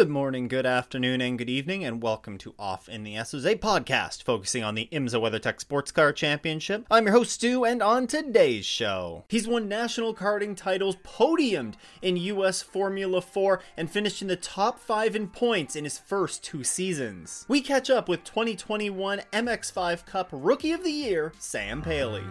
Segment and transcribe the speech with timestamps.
[0.00, 3.54] Good morning, good afternoon, and good evening, and welcome to Off in the Esses, a
[3.54, 6.86] podcast focusing on the IMSA WeatherTech Sports Car Championship.
[6.90, 12.16] I'm your host, Stu, and on today's show, he's won national karting titles, podiumed in
[12.16, 12.62] U.S.
[12.62, 17.44] Formula 4, and finished in the top five in points in his first two seasons.
[17.46, 22.24] We catch up with 2021 MX5 Cup Rookie of the Year, Sam Paley.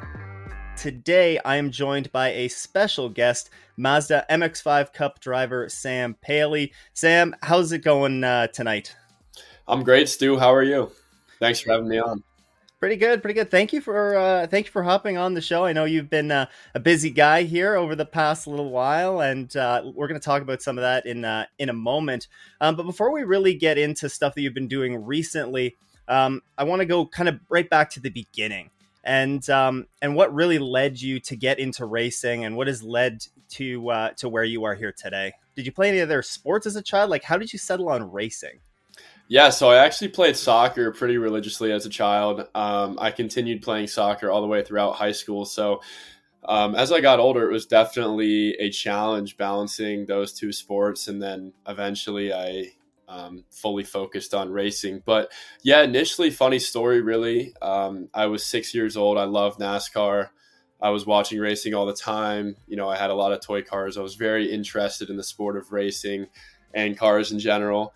[0.79, 6.71] Today, I am joined by a special guest, Mazda MX5 Cup driver Sam Paley.
[6.93, 8.95] Sam, how's it going uh, tonight?
[9.67, 10.39] I'm great, Stu.
[10.39, 10.89] How are you?
[11.41, 12.23] Thanks for having me on.
[12.79, 13.51] Pretty good, pretty good.
[13.51, 15.65] Thank you for uh, thank you for hopping on the show.
[15.65, 19.53] I know you've been uh, a busy guy here over the past little while, and
[19.57, 22.29] uh, we're going to talk about some of that in uh, in a moment.
[22.61, 25.75] Um, but before we really get into stuff that you've been doing recently,
[26.07, 28.69] um, I want to go kind of right back to the beginning
[29.03, 33.25] and um, and what really led you to get into racing, and what has led
[33.49, 35.33] to uh, to where you are here today.
[35.55, 37.09] Did you play any other sports as a child?
[37.09, 38.59] Like, how did you settle on racing?
[39.27, 42.47] Yeah, so I actually played soccer pretty religiously as a child.
[42.55, 45.45] Um, I continued playing soccer all the way throughout high school.
[45.45, 45.81] So
[46.45, 51.07] um, as I got older, it was definitely a challenge balancing those two sports.
[51.07, 52.71] And then eventually I
[53.09, 55.01] um, fully focused on racing.
[55.03, 55.31] But
[55.63, 57.53] yeah, initially, funny story, really.
[57.61, 59.17] Um, I was six years old.
[59.17, 60.29] I love NASCAR.
[60.81, 62.55] I was watching racing all the time.
[62.67, 63.97] You know, I had a lot of toy cars.
[63.97, 66.27] I was very interested in the sport of racing
[66.73, 67.93] and cars in general.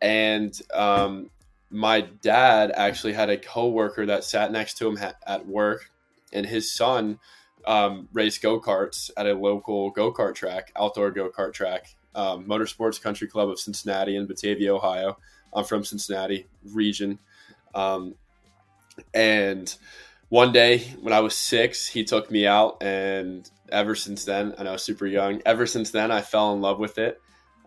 [0.00, 1.30] And um,
[1.70, 5.90] my dad actually had a coworker that sat next to him ha- at work,
[6.32, 7.20] and his son
[7.66, 12.44] um, raced go karts at a local go kart track, outdoor go kart track um,
[12.44, 15.18] Motorsports Country Club of Cincinnati in Batavia, Ohio.
[15.52, 17.18] I'm from Cincinnati region.
[17.74, 18.14] Um,
[19.12, 19.74] and
[20.28, 24.68] one day when I was six, he took me out, and ever since then, and
[24.68, 25.42] I was super young.
[25.46, 27.20] Ever since then, I fell in love with it.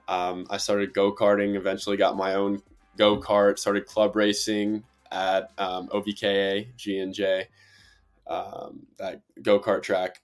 [0.08, 1.56] Um, I started go karting.
[1.56, 2.62] Eventually, got my own
[2.98, 3.60] go kart.
[3.60, 7.48] Started club racing at um, OVKA G and J,
[8.28, 10.22] um, that go kart track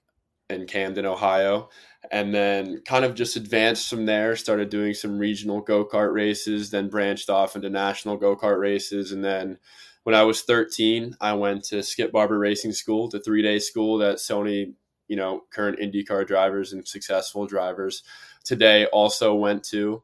[0.50, 1.70] in Camden, Ohio.
[2.10, 6.88] And then kind of just advanced from there started doing some regional go-kart races then
[6.88, 9.10] branched off into national go-kart races.
[9.10, 9.58] And then
[10.04, 14.16] when i was 13 i went to skip barber racing school the three-day school that
[14.16, 14.74] sony
[15.08, 18.02] you know current indycar drivers and successful drivers
[18.44, 20.02] today also went to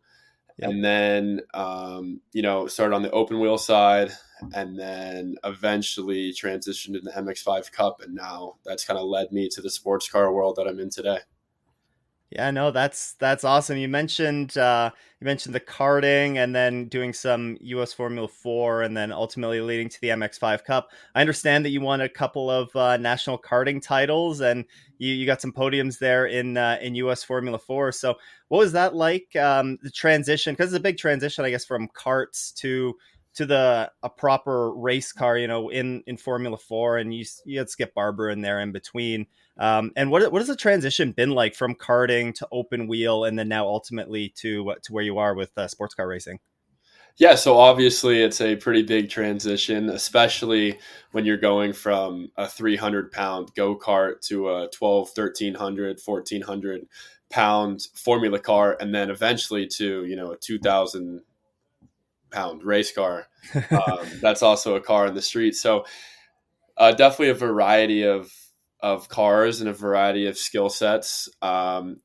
[0.62, 4.12] and then um, you know started on the open wheel side
[4.54, 9.48] and then eventually transitioned to the mx5 cup and now that's kind of led me
[9.48, 11.18] to the sports car world that i'm in today
[12.30, 13.76] yeah, no, that's that's awesome.
[13.76, 17.92] You mentioned uh, you mentioned the karting and then doing some U.S.
[17.92, 20.90] Formula Four, and then ultimately leading to the MX5 Cup.
[21.16, 24.64] I understand that you won a couple of uh, national karting titles, and
[24.98, 27.24] you, you got some podiums there in uh, in U.S.
[27.24, 27.90] Formula Four.
[27.90, 28.14] So,
[28.46, 29.34] what was that like?
[29.34, 32.94] Um, the transition, because it's a big transition, I guess, from karts to
[33.34, 37.58] to the a proper race car, you know, in in Formula Four, and you you
[37.58, 39.26] had Skip Barber in there in between.
[39.58, 43.38] Um, and what what has the transition been like from karting to open wheel, and
[43.38, 46.38] then now ultimately to to where you are with uh, sports car racing?
[47.16, 50.78] Yeah, so obviously it's a pretty big transition, especially
[51.12, 56.88] when you're going from a 300 pound go kart to a 12, 1300, 1400
[57.28, 61.20] pound formula car, and then eventually to you know a 2000
[62.30, 63.26] pound race car.
[63.70, 65.54] Um, that's also a car in the street.
[65.54, 65.84] So
[66.76, 68.32] uh, definitely a variety of
[68.80, 71.28] of cars and a variety of skill sets.
[71.42, 72.00] Um,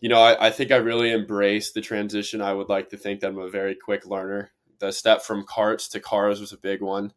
[0.00, 2.42] you know, I, I, think I really embraced the transition.
[2.42, 4.50] I would like to think that I'm a very quick learner.
[4.80, 7.12] The step from karts to cars was a big one.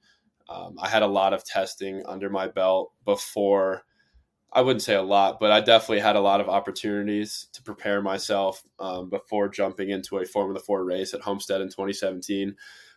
[0.50, 3.84] Um, I had a lot of testing under my belt before.
[4.54, 8.02] I wouldn't say a lot, but I definitely had a lot of opportunities to prepare
[8.02, 12.56] myself um, before jumping into a Formula Four race at Homestead in 2017.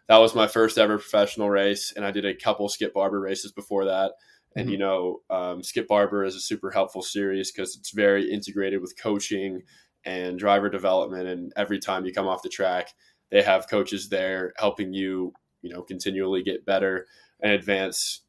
[0.09, 3.53] That was my first ever professional race, and I did a couple Skip Barber races
[3.53, 4.13] before that.
[4.55, 4.73] And mm-hmm.
[4.73, 9.01] you know, um, Skip Barber is a super helpful series because it's very integrated with
[9.01, 9.63] coaching
[10.05, 11.27] and driver development.
[11.27, 12.95] And every time you come off the track,
[13.31, 15.33] they have coaches there helping you,
[15.63, 17.07] you know, continually get better
[17.41, 18.23] and advance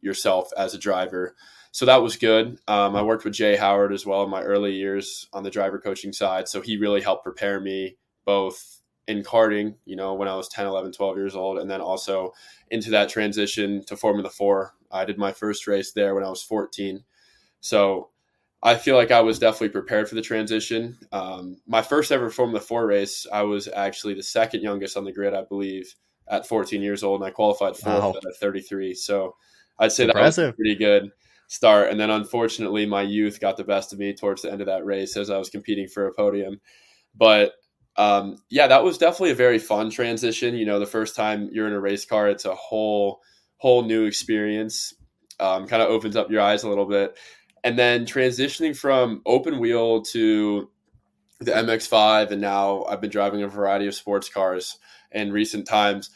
[0.00, 1.36] yourself as a driver.
[1.72, 2.58] So that was good.
[2.66, 5.78] Um, I worked with Jay Howard as well in my early years on the driver
[5.78, 6.48] coaching side.
[6.48, 10.66] So he really helped prepare me both in karting, you know, when I was 10,
[10.66, 12.32] 11, 12 years old, and then also
[12.70, 16.42] into that transition to Formula 4 I did my first race there when I was
[16.42, 17.04] 14.
[17.60, 18.10] So
[18.62, 20.98] I feel like I was definitely prepared for the transition.
[21.12, 25.12] Um, my first ever Formula 4 race, I was actually the second youngest on the
[25.12, 25.94] grid, I believe,
[26.28, 28.14] at 14 years old, and I qualified fourth wow.
[28.14, 28.94] at 33.
[28.94, 29.36] So
[29.78, 30.42] I'd say Impressive.
[30.42, 31.12] that was pretty good
[31.50, 31.90] start.
[31.90, 34.84] And then unfortunately, my youth got the best of me towards the end of that
[34.84, 36.60] race as I was competing for a podium.
[37.16, 37.54] But
[37.96, 40.54] um, yeah, that was definitely a very fun transition.
[40.54, 43.20] You know, the first time you're in a race car, it's a whole
[43.56, 44.94] whole new experience.
[45.40, 47.18] Um, kind of opens up your eyes a little bit,
[47.64, 50.70] and then transitioning from open wheel to
[51.40, 54.78] the MX5, and now I've been driving a variety of sports cars
[55.10, 56.10] in recent times.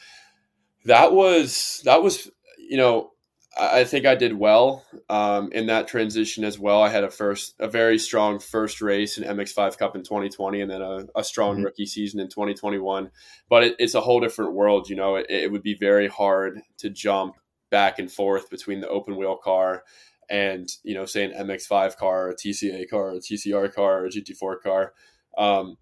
[0.85, 3.11] That was that was you know
[3.57, 6.81] I think I did well um, in that transition as well.
[6.81, 10.69] I had a first, a very strong first race in MX5 Cup in 2020, and
[10.69, 11.65] then a, a strong mm-hmm.
[11.65, 13.11] rookie season in 2021.
[13.49, 14.89] But it, it's a whole different world.
[14.89, 17.35] You know, it, it, would be very hard to jump
[17.71, 19.83] back and forth between the open wheel car
[20.29, 24.09] and you know, say an MX5 car, a TCA car, a TCR car, or a
[24.09, 24.93] GT4 car.
[25.37, 25.77] Um,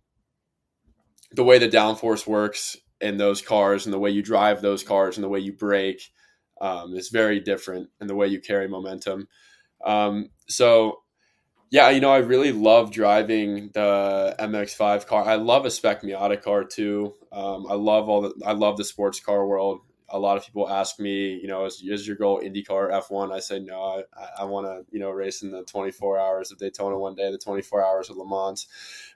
[1.31, 5.17] the way the downforce works in those cars, and the way you drive those cars,
[5.17, 6.11] and the way you brake
[6.61, 9.27] um, is very different in the way you carry momentum.
[9.83, 11.01] Um, so,
[11.69, 15.25] yeah, you know, I really love driving the MX5 car.
[15.25, 17.15] I love a spec Miata car too.
[17.31, 19.81] Um, I love all the I love the sports car world.
[20.09, 23.33] A lot of people ask me, you know, is, is your goal IndyCar F1?
[23.33, 24.03] I say no.
[24.15, 27.31] I, I want to, you know, race in the 24 hours of Daytona one day,
[27.31, 28.67] the 24 hours of Le Mans.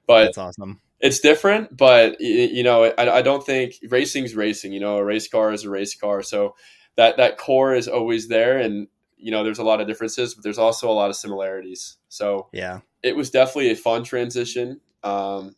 [0.08, 4.74] But that's awesome it's different, but you know, I, I, don't think racing's racing.
[4.74, 6.24] You know, a race car is a race car.
[6.24, 6.56] So
[6.98, 10.44] that that core is always there and you know there's a lot of differences but
[10.44, 11.98] there's also a lot of similarities.
[12.10, 12.82] So yeah.
[13.02, 15.56] it was definitely a fun transition um,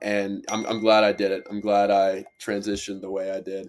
[0.00, 1.44] and I'm, I'm glad i did it.
[1.50, 3.68] I'm glad i transitioned the way i did.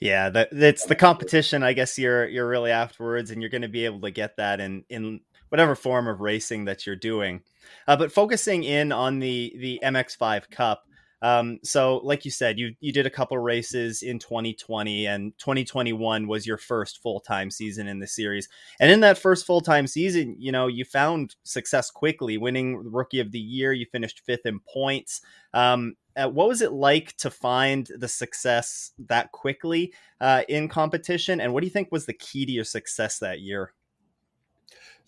[0.00, 3.68] Yeah that it's the competition i guess you're you're really afterwards and you're going to
[3.68, 7.42] be able to get that in in whatever form of racing that you're doing.
[7.86, 10.87] Uh, but focusing in on the the mx5 cup
[11.20, 16.28] um, so, like you said, you you did a couple races in 2020, and 2021
[16.28, 18.48] was your first full time season in the series.
[18.78, 23.20] And in that first full time season, you know, you found success quickly, winning Rookie
[23.20, 23.72] of the Year.
[23.72, 25.20] You finished fifth in points.
[25.54, 31.40] Um, uh, what was it like to find the success that quickly uh, in competition?
[31.40, 33.72] And what do you think was the key to your success that year?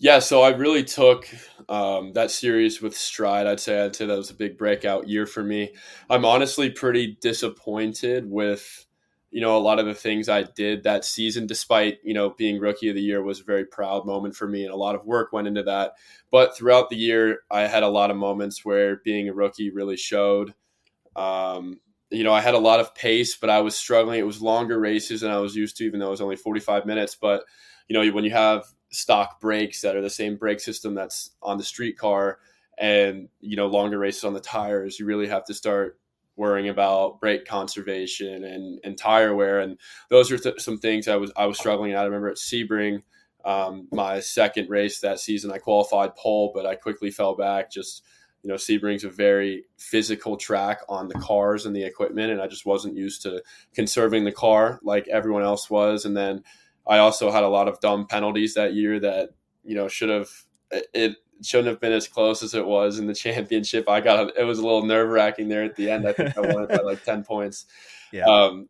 [0.02, 1.28] Yeah, so I really took
[1.68, 3.46] um, that series with stride.
[3.46, 5.74] I'd say I'd say that was a big breakout year for me.
[6.08, 8.86] I'm honestly pretty disappointed with
[9.30, 11.46] you know a lot of the things I did that season.
[11.46, 14.64] Despite you know being rookie of the year was a very proud moment for me,
[14.64, 15.92] and a lot of work went into that.
[16.30, 19.98] But throughout the year, I had a lot of moments where being a rookie really
[19.98, 20.54] showed.
[21.14, 21.80] Um,
[22.10, 24.18] you know, I had a lot of pace, but I was struggling.
[24.18, 26.86] It was longer races than I was used to, even though it was only 45
[26.86, 27.16] minutes.
[27.20, 27.44] But
[27.86, 31.56] you know, when you have stock brakes that are the same brake system that's on
[31.58, 32.38] the street car
[32.78, 36.00] and you know longer races on the tires you really have to start
[36.40, 39.60] worrying about brake conservation and, and tire wear.
[39.60, 39.78] And
[40.08, 42.00] those are th- some things i was i was struggling at.
[42.00, 43.02] I remember at sebring
[43.44, 47.70] um, my second race that season i qualified pole but i quickly fell back.
[47.70, 48.04] Just
[48.42, 52.46] you know sebring's a very physical track on the cars and the equipment and i
[52.46, 53.42] just wasn't used to
[53.74, 56.06] conserving the car like everyone else was.
[56.06, 56.42] And then
[56.86, 59.30] I also had a lot of dumb penalties that year that
[59.64, 60.28] you know should have
[60.70, 63.88] it shouldn't have been as close as it was in the championship.
[63.88, 66.06] I got it was a little nerve wracking there at the end.
[66.06, 67.66] I think I won it by like ten points.
[68.12, 68.24] Yeah.
[68.24, 68.68] Um,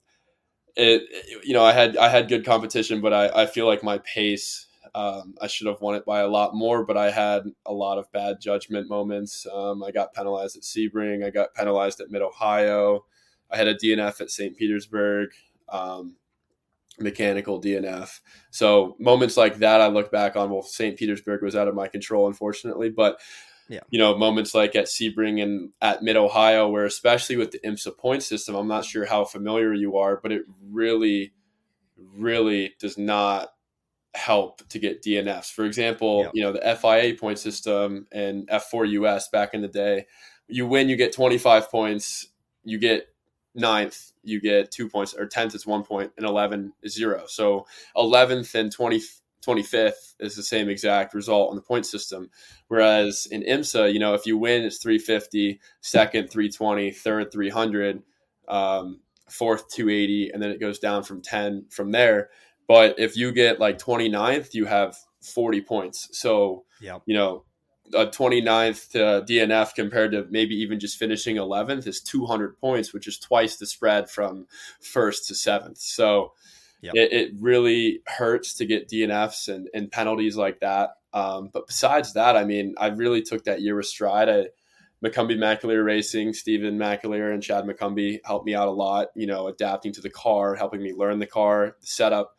[0.76, 1.00] it
[1.42, 4.66] you know I had I had good competition, but I I feel like my pace.
[4.94, 7.96] Um, I should have won it by a lot more, but I had a lot
[7.96, 9.46] of bad judgment moments.
[9.50, 11.24] Um, I got penalized at Sebring.
[11.24, 13.06] I got penalized at Mid Ohio.
[13.50, 14.56] I had a DNF at St.
[14.56, 15.30] Petersburg.
[15.70, 16.16] Um,
[17.00, 18.20] mechanical DNF.
[18.50, 20.50] So moments like that, I look back on.
[20.50, 20.96] Well, St.
[20.96, 23.20] Petersburg was out of my control, unfortunately, but
[23.68, 23.80] yeah.
[23.90, 27.96] you know, moments like at Sebring and at Mid Ohio, where especially with the IMSA
[27.96, 31.32] point system, I'm not sure how familiar you are, but it really,
[31.96, 33.50] really does not
[34.14, 35.52] help to get DNFs.
[35.52, 36.30] For example, yeah.
[36.34, 40.06] you know, the FIA point system and F4 US back in the day,
[40.48, 42.26] you win, you get 25 points,
[42.64, 43.06] you get
[43.54, 47.24] ninth, you get two points, or 10th is one point, and 11 is zero.
[47.26, 47.66] So
[47.96, 49.02] 11th and 20,
[49.44, 52.30] 25th is the same exact result on the point system.
[52.68, 58.02] Whereas in IMSA, you know, if you win, it's 350, second, 320, third, 300,
[58.48, 62.30] um, fourth, 280, and then it goes down from 10 from there.
[62.68, 66.08] But if you get like 29th, you have 40 points.
[66.12, 67.02] So, yep.
[67.06, 67.44] you know,
[67.94, 68.98] a 29th to
[69.32, 73.66] DNF compared to maybe even just finishing 11th is 200 points, which is twice the
[73.66, 74.46] spread from
[74.80, 75.78] first to seventh.
[75.78, 76.32] So
[76.82, 76.94] yep.
[76.94, 80.90] it, it, really hurts to get DNFs and, and penalties like that.
[81.12, 84.28] Um, but besides that, I mean, I really took that year with stride.
[84.28, 84.46] I,
[85.04, 89.48] McCumbee McAleer Racing, Stephen McAleer and Chad McCumbee helped me out a lot, you know,
[89.48, 92.36] adapting to the car, helping me learn the car, the setup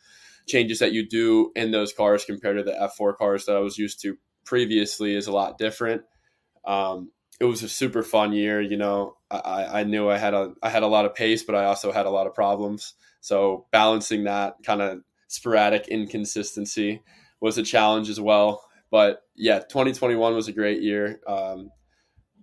[0.48, 3.78] changes that you do in those cars compared to the F4 cars that I was
[3.78, 6.04] used to previously is a lot different.
[6.66, 8.62] Um, it was a super fun year.
[8.62, 11.56] You know, I, I knew I had a I had a lot of pace, but
[11.56, 12.94] I also had a lot of problems.
[13.22, 17.02] So balancing that kind of sporadic inconsistency
[17.40, 18.64] was a challenge as well.
[18.92, 21.20] But yeah, 2021 was a great year.
[21.26, 21.72] Um,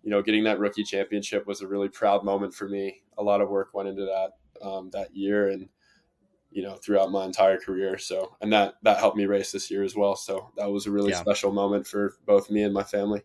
[0.02, 3.02] you know, getting that rookie championship was a really proud moment for me.
[3.18, 5.68] A lot of work went into that um, that year, and
[6.50, 7.98] you know, throughout my entire career.
[7.98, 10.16] So, and that that helped me race this year as well.
[10.16, 11.20] So that was a really yeah.
[11.20, 13.22] special moment for both me and my family.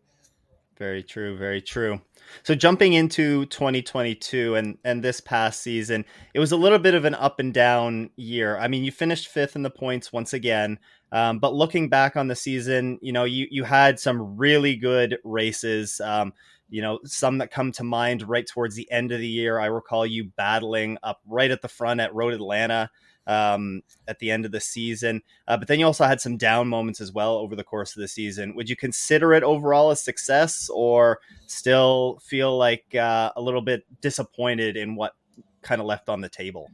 [0.77, 1.37] Very true.
[1.37, 2.01] Very true.
[2.41, 6.03] So jumping into 2022 and and this past season,
[6.33, 8.57] it was a little bit of an up and down year.
[8.57, 10.79] I mean, you finished fifth in the points once again,
[11.11, 15.19] um, but looking back on the season, you know, you you had some really good
[15.23, 16.01] races.
[16.01, 16.33] Um,
[16.69, 19.59] you know, some that come to mind right towards the end of the year.
[19.59, 22.89] I recall you battling up right at the front at Road Atlanta
[23.27, 25.21] um, at the end of the season.
[25.47, 28.01] Uh, but then you also had some down moments as well over the course of
[28.01, 28.55] the season.
[28.55, 33.85] Would you consider it overall a success or still feel like uh, a little bit
[34.01, 35.13] disappointed in what
[35.61, 36.69] kind of left on the table?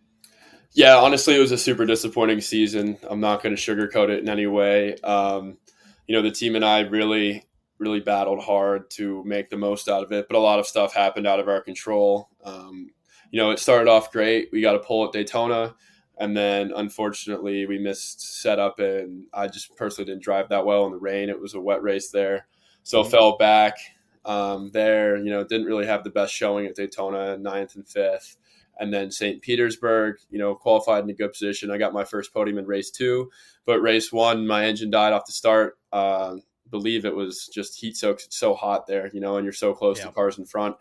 [0.73, 2.97] Yeah, honestly, it was a super disappointing season.
[3.09, 4.95] I'm not going to sugarcoat it in any way.
[4.97, 5.57] Um,
[6.07, 7.43] you know, the team and I really,
[7.79, 10.93] really battled hard to make the most out of it, but a lot of stuff
[10.93, 12.29] happened out of our control.
[12.43, 12.91] Um,
[13.31, 14.49] you know, it started off great.
[14.51, 15.75] We got a pole at Daytona
[16.19, 20.91] and then unfortunately we missed setup and I just personally didn't drive that well in
[20.91, 21.29] the rain.
[21.29, 22.47] It was a wet race there,
[22.83, 23.11] so mm-hmm.
[23.11, 23.75] fell back
[24.25, 25.17] um, there.
[25.17, 28.38] You know, didn't really have the best showing at Daytona, ninth and fifth,
[28.79, 29.41] and then St.
[29.41, 30.17] Petersburg.
[30.29, 31.71] You know, qualified in a good position.
[31.71, 33.31] I got my first podium in race two,
[33.65, 35.77] but race one, my engine died off the start.
[35.91, 36.35] Uh,
[36.69, 38.23] believe it was just heat soaked.
[38.25, 40.05] It's so hot there, you know, and you're so close yeah.
[40.05, 40.75] to cars in front.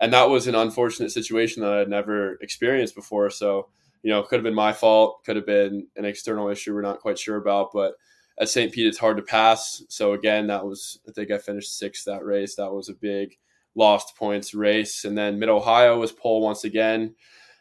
[0.00, 3.30] And that was an unfortunate situation that I'd never experienced before.
[3.30, 3.68] So
[4.02, 7.00] you know, could have been my fault, could have been an external issue we're not
[7.00, 7.70] quite sure about.
[7.72, 7.94] But
[8.38, 8.72] at St.
[8.72, 9.82] Pete, it's hard to pass.
[9.88, 12.56] So again, that was I think I finished sixth that race.
[12.56, 13.36] That was a big
[13.74, 15.04] lost points race.
[15.04, 17.14] And then Mid Ohio was pole once again.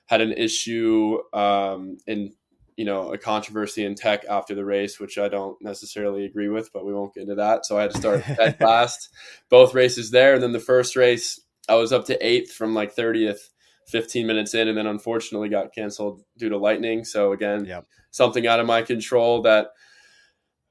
[0.06, 2.34] Had an issue um, in
[2.78, 6.72] you know a controversy in tech after the race, which I don't necessarily agree with,
[6.74, 7.66] but we won't get into that.
[7.66, 9.10] So I had to start dead last,
[9.50, 12.94] both races there, and then the first race I was up to eighth from like
[12.94, 13.50] thirtieth
[13.90, 17.04] 15 minutes in and then unfortunately got canceled due to lightning.
[17.04, 17.86] So again, yep.
[18.12, 19.72] something out of my control that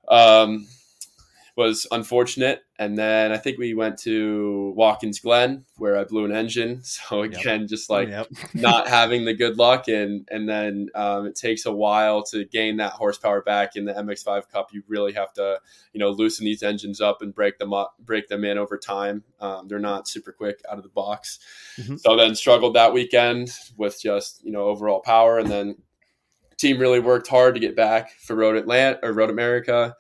[0.09, 0.67] um,
[1.59, 2.63] was unfortunate.
[2.79, 6.83] And then I think we went to Watkins Glen where I blew an engine.
[7.09, 7.69] So again, yep.
[7.69, 8.29] just like yep.
[8.55, 12.77] not having the good luck, and and then um, it takes a while to gain
[12.77, 14.69] that horsepower back in the MX5 Cup.
[14.73, 15.59] You really have to
[15.93, 19.25] you know loosen these engines up and break them up, break them in over time.
[19.41, 21.39] Um, they're not super quick out of the box.
[21.81, 21.97] Mm-hmm.
[21.97, 25.77] So then struggled that weekend with just you know overall power, and then
[26.57, 29.97] team really worked hard to get back for Road Atlanta or Road America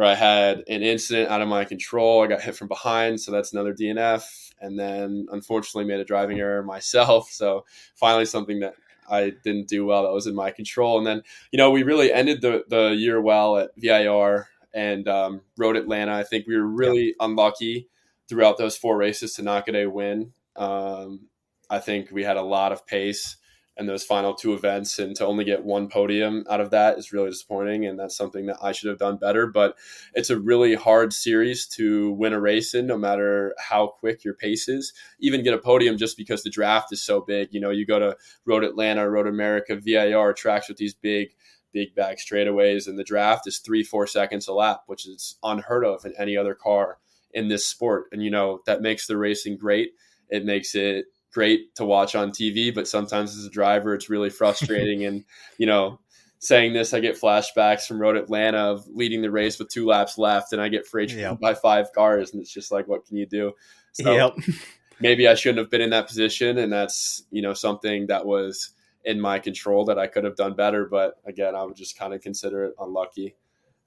[0.00, 2.24] where I had an incident out of my control.
[2.24, 4.50] I got hit from behind, so that's another DNF.
[4.58, 7.28] And then unfortunately made a driving error myself.
[7.30, 7.66] So
[7.96, 8.76] finally something that
[9.10, 10.96] I didn't do well that was in my control.
[10.96, 15.42] And then, you know, we really ended the, the year well at VIR and um,
[15.58, 16.14] Road Atlanta.
[16.14, 17.26] I think we were really yeah.
[17.26, 17.90] unlucky
[18.26, 20.32] throughout those four races to not get a win.
[20.56, 21.26] Um,
[21.68, 23.36] I think we had a lot of pace
[23.80, 27.14] and those final two events and to only get one podium out of that is
[27.14, 29.46] really disappointing and that's something that I should have done better.
[29.46, 29.76] But
[30.14, 34.34] it's a really hard series to win a race in no matter how quick your
[34.34, 34.92] pace is.
[35.18, 37.98] Even get a podium just because the draft is so big you know you go
[37.98, 41.30] to road Atlanta road America VIR tracks with these big
[41.72, 45.86] big back straightaways and the draft is 3 4 seconds a lap which is unheard
[45.86, 46.98] of in any other car
[47.32, 48.08] in this sport.
[48.12, 49.92] And you know that makes the racing great.
[50.28, 54.30] It makes it great to watch on TV, but sometimes as a driver, it's really
[54.30, 55.04] frustrating.
[55.04, 55.24] and,
[55.58, 56.00] you know,
[56.40, 60.18] saying this, I get flashbacks from Road Atlanta of leading the race with two laps
[60.18, 61.38] left, and I get freight yep.
[61.38, 63.52] by five cars, and it's just like, what can you do?
[63.92, 64.36] So yep.
[65.00, 68.70] maybe I shouldn't have been in that position, and that's you know something that was
[69.04, 70.86] in my control that I could have done better.
[70.86, 73.34] But again, I would just kind of consider it unlucky.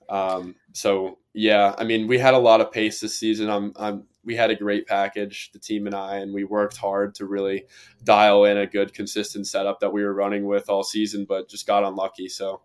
[0.10, 3.50] Um, so yeah, I mean, we had a lot of pace this season.
[3.50, 7.16] I'm, I'm, we had a great package, the team and I, and we worked hard
[7.16, 7.66] to really
[8.04, 11.68] dial in a good, consistent setup that we were running with all season, but just
[11.68, 12.30] got unlucky.
[12.30, 12.62] So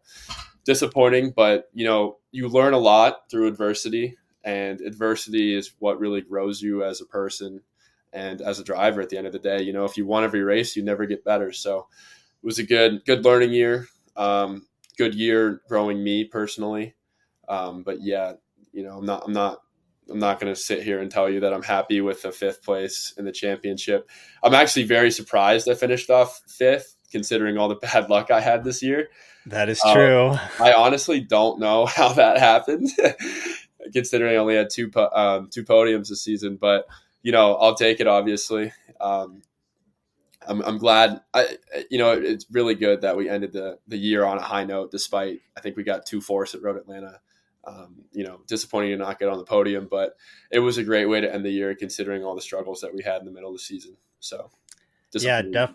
[0.65, 6.21] disappointing, but you know, you learn a lot through adversity, and adversity is what really
[6.21, 7.61] grows you as a person
[8.13, 9.01] and as a driver.
[9.01, 11.07] At the end of the day, you know, if you won every race, you never
[11.07, 11.53] get better.
[11.53, 11.89] So
[12.43, 13.87] it was a good, good learning year.
[14.17, 16.95] Um, good year growing me personally
[17.49, 18.35] um, but yeah,
[18.73, 19.63] you know, I'm not, I'm not,
[20.11, 22.63] I'm not going to sit here and tell you that I'm happy with the fifth
[22.63, 24.09] place in the championship.
[24.43, 28.65] I'm actually very surprised I finished off fifth, considering all the bad luck I had
[28.65, 29.09] this year.
[29.47, 30.31] That is true.
[30.31, 32.91] Um, I honestly don't know how that happened,
[33.93, 36.57] considering I only had two um, two podiums this season.
[36.57, 36.87] But
[37.23, 38.07] you know, I'll take it.
[38.07, 39.43] Obviously, um,
[40.47, 41.21] I'm, I'm glad.
[41.33, 41.57] I,
[41.91, 44.91] you know, it's really good that we ended the the year on a high note.
[44.91, 47.21] Despite I think we got two fourths at Road Atlanta.
[47.69, 50.17] Um, you know, disappointing to not get on the podium, but
[50.51, 53.03] it was a great way to end the year considering all the struggles that we
[53.03, 53.97] had in the middle of the season.
[54.21, 54.51] So,
[55.15, 55.75] yeah, def-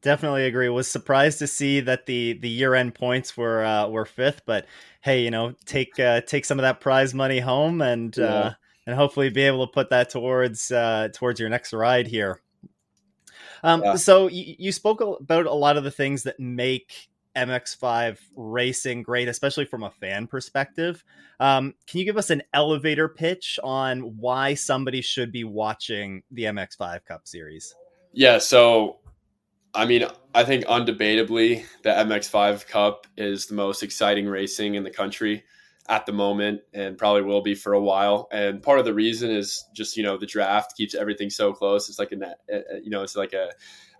[0.00, 0.68] definitely agree.
[0.68, 4.66] Was surprised to see that the the year end points were uh, were fifth, but
[5.00, 8.24] hey, you know, take uh, take some of that prize money home and yeah.
[8.24, 8.54] uh,
[8.86, 12.40] and hopefully be able to put that towards uh, towards your next ride here.
[13.62, 13.96] Um, yeah.
[13.96, 19.28] So you, you spoke about a lot of the things that make MX5 racing great,
[19.28, 21.04] especially from a fan perspective.
[21.40, 26.44] Um, can you give us an elevator pitch on why somebody should be watching the
[26.44, 27.74] MX5 Cup Series?
[28.12, 28.98] Yeah, so
[29.74, 34.90] I mean, I think undebatably the MX5 Cup is the most exciting racing in the
[34.90, 35.44] country
[35.88, 38.26] at the moment and probably will be for a while.
[38.32, 41.88] And part of the reason is just, you know, the draft keeps everything so close.
[41.88, 42.34] It's like a,
[42.82, 43.50] you know, it's like a,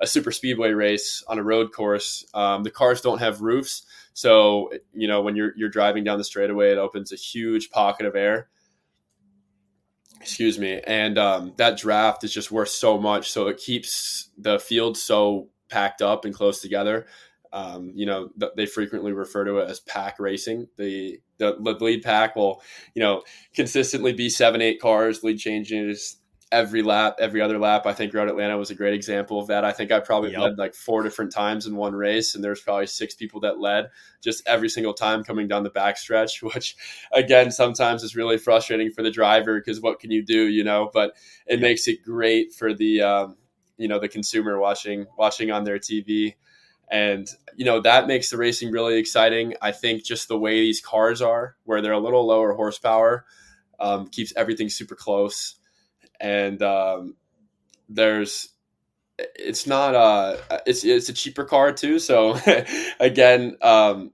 [0.01, 2.25] a super speedway race on a road course.
[2.33, 3.85] Um, the cars don't have roofs.
[4.15, 8.07] So, you know, when you're, you're driving down the straightaway, it opens a huge pocket
[8.07, 8.49] of air.
[10.21, 10.81] Excuse me.
[10.87, 13.31] And um, that draft is just worth so much.
[13.31, 17.07] So it keeps the field so packed up and close together.
[17.55, 20.67] Um, you know, th- they frequently refer to it as pack racing.
[20.77, 22.61] The, the, lead pack will,
[22.95, 23.23] you know,
[23.55, 26.17] consistently be seven, eight cars, lead changes
[26.55, 27.87] every lap, every other lap.
[27.87, 29.65] I think Road Atlanta was a great example of that.
[29.65, 30.41] I think I probably yep.
[30.41, 33.91] led like four different times in one race, and there's probably six people that led
[34.23, 36.77] just every single time coming down the backstretch, which
[37.13, 40.91] again sometimes is really frustrating for the driver because what can you do, you know?
[40.93, 41.15] But
[41.47, 43.37] it makes it great for the um,
[43.77, 46.35] you know the consumer watching watching on their TV
[46.91, 49.55] and you know that makes the racing really exciting.
[49.63, 53.25] I think just the way these cars are, where they're a little lower horsepower,
[53.81, 55.57] um, keeps everything super close,
[56.21, 57.17] and um,
[57.89, 58.51] there's
[59.19, 61.99] it's not uh it's it's a cheaper car too.
[61.99, 62.39] So
[63.01, 64.13] again, um,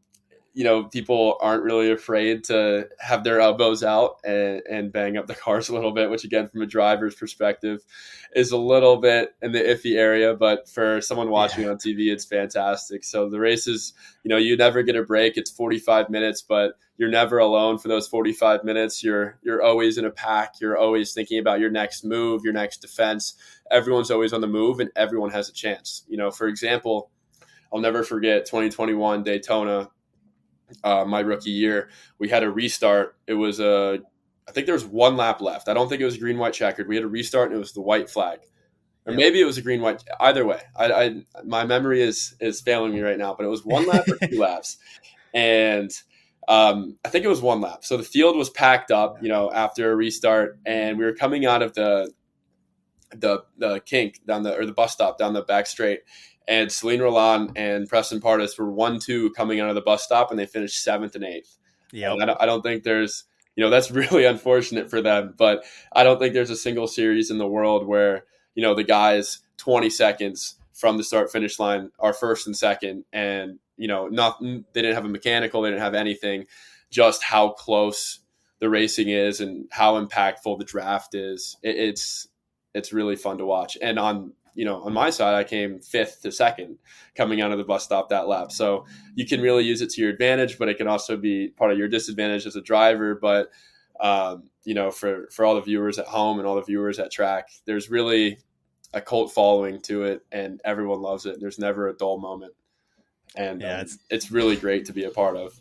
[0.52, 5.26] you know, people aren't really afraid to have their elbows out and, and bang up
[5.26, 7.84] the cars a little bit, which again, from a driver's perspective,
[8.34, 10.34] is a little bit in the iffy area.
[10.34, 11.70] But for someone watching yeah.
[11.70, 13.04] on TV, it's fantastic.
[13.04, 13.92] So the races,
[14.24, 15.36] you know, you never get a break.
[15.36, 19.04] It's 45 minutes, but you're never alone for those 45 minutes.
[19.04, 20.54] You're you're always in a pack.
[20.60, 23.34] You're always thinking about your next move, your next defense.
[23.70, 26.04] Everyone's always on the move, and everyone has a chance.
[26.08, 27.10] You know, for example.
[27.72, 29.90] I'll never forget 2021 Daytona
[30.84, 33.16] uh, my rookie year, we had a restart.
[33.26, 34.00] It was a,
[34.48, 35.68] I think there was one lap left.
[35.68, 36.88] I don't think it was green white checkered.
[36.88, 38.40] We had a restart and it was the white flag,
[39.06, 40.02] or maybe it was a green white.
[40.18, 43.34] Either way, I, I my memory is is failing me right now.
[43.34, 44.76] But it was one lap or two laps,
[45.32, 45.90] and
[46.48, 47.84] um, I think it was one lap.
[47.84, 51.46] So the field was packed up, you know, after a restart, and we were coming
[51.46, 52.12] out of the
[53.12, 56.00] the the kink down the or the bus stop down the back straight
[56.50, 60.30] and Selin Rollan and Preston Pardus were one two coming out of the bus stop,
[60.30, 61.56] and they finished seventh and eighth.
[61.92, 65.64] Yeah, I, don't, I don't think there's you know that's really unfortunate for them, but
[65.92, 69.38] I don't think there's a single series in the world where you know the guys
[69.58, 74.40] 20 seconds from the start finish line are first and second, and you know not
[74.40, 76.46] they didn't have a mechanical, they didn't have anything,
[76.90, 78.18] just how close
[78.58, 81.56] the racing is and how impactful the draft is.
[81.62, 82.26] It, it's
[82.74, 86.22] it's really fun to watch, and on you know, on my side, I came fifth
[86.22, 86.78] to second
[87.14, 88.52] coming out of the bus stop that lap.
[88.52, 91.72] So you can really use it to your advantage, but it can also be part
[91.72, 93.14] of your disadvantage as a driver.
[93.14, 93.50] But
[94.00, 97.10] um, you know, for for all the viewers at home and all the viewers at
[97.10, 98.38] track, there's really
[98.92, 101.38] a cult following to it, and everyone loves it.
[101.40, 102.54] There's never a dull moment,
[103.36, 105.60] and yeah, um, it's it's really great to be a part of.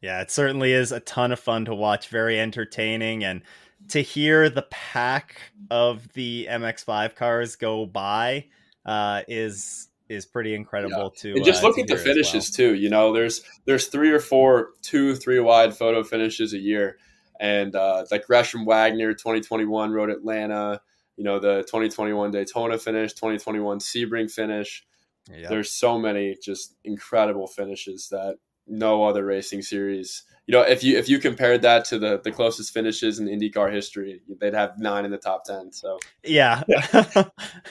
[0.00, 2.08] Yeah, it certainly is a ton of fun to watch.
[2.08, 3.40] Very entertaining and
[3.88, 5.36] to hear the pack
[5.70, 8.46] of the MX5 cars go by
[8.84, 11.22] uh, is is pretty incredible yeah.
[11.22, 12.68] to and just uh, look at the finishes well.
[12.68, 16.98] too you know there's there's three or four two three wide photo finishes a year
[17.40, 20.80] and uh, like gresham wagner 2021 road atlanta
[21.16, 24.84] you know the 2021 daytona finish 2021 sebring finish
[25.32, 25.48] yeah.
[25.48, 30.98] there's so many just incredible finishes that no other racing series you know, if you
[30.98, 35.04] if you compared that to the the closest finishes in IndyCar history, they'd have nine
[35.04, 35.72] in the top ten.
[35.72, 37.24] So yeah, yeah.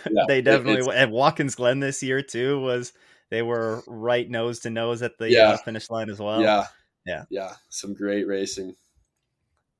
[0.27, 2.93] they definitely and Watkins Glen this year too was
[3.29, 5.49] they were right nose to nose at the yeah.
[5.49, 6.41] uh, finish line as well.
[6.41, 6.65] Yeah,
[7.05, 8.75] yeah, yeah, some great racing.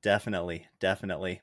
[0.02, 1.40] Definitely, definitely.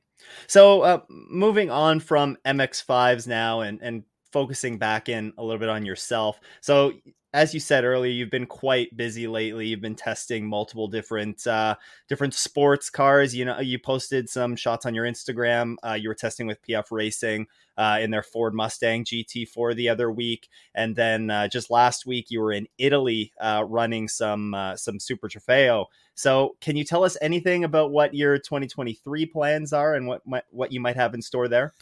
[0.47, 5.67] So uh, moving on from MX5s now and and focusing back in a little bit
[5.67, 6.39] on yourself.
[6.61, 6.93] So
[7.33, 9.67] as you said earlier, you've been quite busy lately.
[9.67, 11.75] You've been testing multiple different uh,
[12.09, 13.33] different sports cars.
[13.33, 15.75] You know, you posted some shots on your Instagram.
[15.81, 20.11] Uh, you were testing with PF Racing uh, in their Ford Mustang GT4 the other
[20.11, 24.75] week, and then uh, just last week you were in Italy uh, running some uh,
[24.75, 25.85] some Super Trofeo.
[26.15, 30.73] So, can you tell us anything about what your 2023 plans are and what what
[30.73, 31.73] you might have in store there?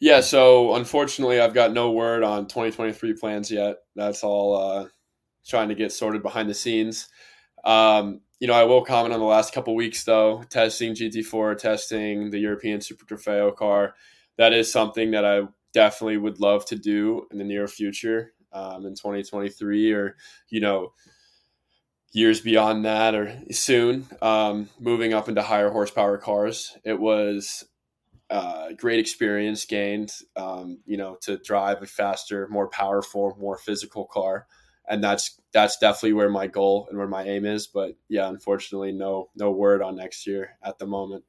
[0.00, 3.76] Yeah, so unfortunately, I've got no word on 2023 plans yet.
[3.94, 4.86] That's all uh,
[5.46, 7.08] trying to get sorted behind the scenes.
[7.64, 12.30] Um, you know, I will comment on the last couple weeks though, testing GT4, testing
[12.30, 13.94] the European Super Trofeo car.
[14.38, 15.42] That is something that I
[15.74, 20.16] definitely would love to do in the near future, um, in 2023, or
[20.48, 20.94] you know,
[22.12, 24.06] years beyond that, or soon.
[24.22, 27.66] Um, moving up into higher horsepower cars, it was
[28.30, 34.04] uh, great experience gained, um, you know, to drive a faster, more powerful, more physical
[34.06, 34.46] car,
[34.88, 37.66] and that's that's definitely where my goal and where my aim is.
[37.66, 41.24] But yeah, unfortunately, no no word on next year at the moment.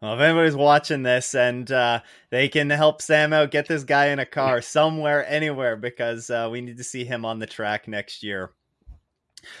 [0.00, 4.06] Well, if anybody's watching this and uh, they can help Sam out, get this guy
[4.06, 7.86] in a car somewhere, anywhere, because uh, we need to see him on the track
[7.88, 8.52] next year.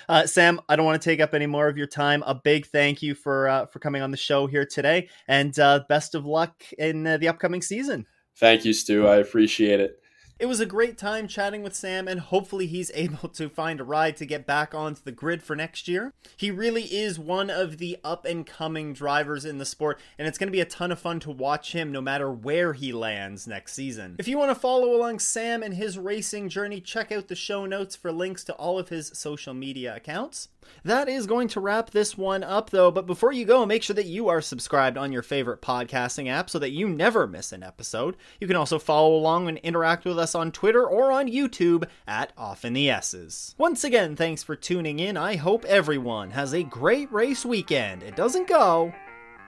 [0.08, 2.22] Uh, Sam, I don't want to take up any more of your time.
[2.26, 5.80] A big thank you for uh, for coming on the show here today, and uh,
[5.88, 8.06] best of luck in uh, the upcoming season.
[8.36, 9.06] Thank you, Stu.
[9.06, 10.00] I appreciate it.
[10.36, 13.84] It was a great time chatting with Sam, and hopefully, he's able to find a
[13.84, 16.12] ride to get back onto the grid for next year.
[16.36, 20.36] He really is one of the up and coming drivers in the sport, and it's
[20.36, 23.46] going to be a ton of fun to watch him no matter where he lands
[23.46, 24.16] next season.
[24.18, 27.64] If you want to follow along Sam and his racing journey, check out the show
[27.66, 30.48] notes for links to all of his social media accounts.
[30.84, 32.90] That is going to wrap this one up, though.
[32.90, 36.50] But before you go, make sure that you are subscribed on your favorite podcasting app
[36.50, 38.16] so that you never miss an episode.
[38.40, 42.32] You can also follow along and interact with us on Twitter or on YouTube at
[42.36, 43.54] Off in the Esses.
[43.58, 45.16] Once again, thanks for tuning in.
[45.16, 48.02] I hope everyone has a great race weekend.
[48.02, 48.92] It doesn't go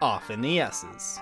[0.00, 1.18] off in the S's.